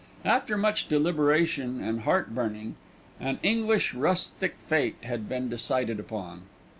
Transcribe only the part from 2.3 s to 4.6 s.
burning, an English Rustic